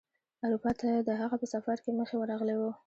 [0.45, 2.63] اروپا ته د هغه په سفر کې مخې ورغلی و.